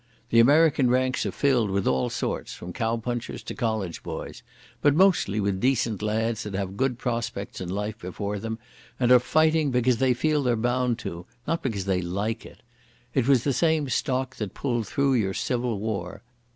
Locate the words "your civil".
15.13-15.77